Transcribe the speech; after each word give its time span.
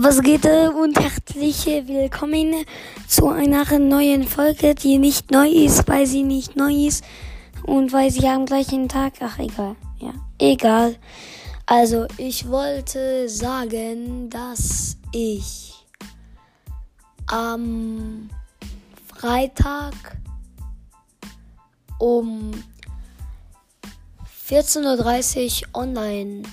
Was 0.00 0.22
geht 0.22 0.44
äh, 0.44 0.68
und 0.68 0.96
herzlich 0.96 1.66
willkommen 1.66 2.64
zu 3.08 3.30
einer 3.30 3.80
neuen 3.80 4.22
Folge, 4.22 4.76
die 4.76 4.96
nicht 4.96 5.32
neu 5.32 5.48
ist, 5.48 5.88
weil 5.88 6.06
sie 6.06 6.22
nicht 6.22 6.54
neu 6.54 6.72
ist 6.72 7.02
und 7.64 7.92
weil 7.92 8.08
sie 8.12 8.28
am 8.28 8.46
gleichen 8.46 8.88
Tag. 8.88 9.14
Ach, 9.18 9.40
egal. 9.40 9.74
Ja, 9.98 10.12
egal. 10.38 10.94
Also, 11.66 12.06
ich 12.16 12.48
wollte 12.48 13.28
sagen, 13.28 14.30
dass 14.30 14.98
ich 15.10 15.74
am 17.26 18.30
Freitag 19.16 20.16
um 21.98 22.52
14.30 24.48 25.62
Uhr 25.62 25.80
online 25.80 26.44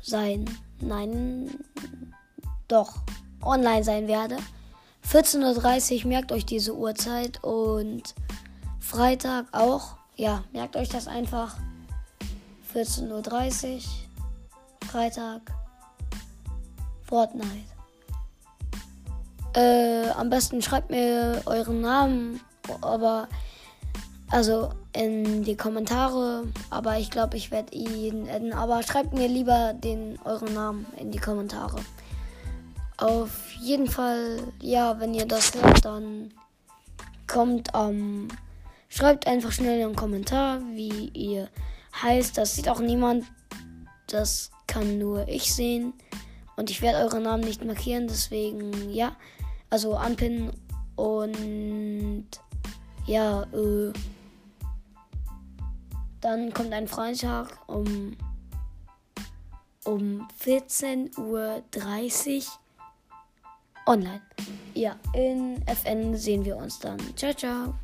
sein. 0.00 0.44
Nein, 0.80 1.50
doch 2.70 2.94
online 3.42 3.84
sein 3.84 4.08
werde. 4.08 4.36
14.30 5.08 6.02
Uhr, 6.02 6.08
merkt 6.08 6.32
euch 6.32 6.44
diese 6.44 6.74
Uhrzeit 6.74 7.42
und 7.42 8.14
Freitag 8.78 9.46
auch. 9.52 9.96
Ja, 10.16 10.44
merkt 10.52 10.76
euch 10.76 10.88
das 10.88 11.08
einfach. 11.08 11.56
14.30 12.74 13.74
Uhr, 13.74 13.80
Freitag, 14.88 15.42
Fortnite. 17.02 17.48
Äh, 19.54 20.10
am 20.10 20.30
besten 20.30 20.62
schreibt 20.62 20.90
mir 20.90 21.42
euren 21.46 21.80
Namen, 21.80 22.40
aber 22.82 23.28
also 24.30 24.70
in 24.92 25.42
die 25.42 25.56
Kommentare. 25.56 26.44
Aber 26.70 26.98
ich 26.98 27.10
glaube, 27.10 27.36
ich 27.36 27.50
werde 27.50 27.74
ihn 27.74 28.28
adden. 28.28 28.52
Aber 28.52 28.82
schreibt 28.82 29.12
mir 29.12 29.28
lieber 29.28 29.72
den 29.74 30.18
euren 30.24 30.54
Namen 30.54 30.86
in 30.98 31.10
die 31.10 31.18
Kommentare. 31.18 31.80
Auf 33.00 33.52
jeden 33.58 33.88
Fall, 33.88 34.52
ja, 34.60 35.00
wenn 35.00 35.14
ihr 35.14 35.24
das 35.24 35.54
hört, 35.54 35.86
dann 35.86 36.34
kommt 37.26 37.70
ähm, 37.74 38.28
schreibt 38.90 39.26
einfach 39.26 39.52
schnell 39.52 39.82
einen 39.82 39.96
Kommentar, 39.96 40.60
wie 40.74 41.08
ihr 41.14 41.48
heißt. 42.02 42.36
Das 42.36 42.54
sieht 42.54 42.68
auch 42.68 42.80
niemand. 42.80 43.24
Das 44.06 44.50
kann 44.66 44.98
nur 44.98 45.26
ich 45.28 45.54
sehen. 45.54 45.94
Und 46.56 46.68
ich 46.68 46.82
werde 46.82 46.98
eure 46.98 47.20
Namen 47.20 47.44
nicht 47.44 47.64
markieren, 47.64 48.06
deswegen 48.06 48.90
ja. 48.90 49.16
Also 49.70 49.94
anpinnen 49.94 50.50
und 50.96 52.26
ja, 53.06 53.44
äh, 53.44 53.92
dann 56.20 56.52
kommt 56.52 56.74
ein 56.74 56.86
Freitag 56.86 57.48
um, 57.66 58.14
um 59.84 60.28
14.30 60.44 61.18
Uhr 61.18 61.62
online. 63.90 64.22
Ja, 64.74 64.94
in 65.14 65.60
FN 65.66 66.16
sehen 66.16 66.44
wir 66.44 66.56
uns 66.56 66.78
dann. 66.78 66.98
Ciao, 67.16 67.34
ciao. 67.34 67.74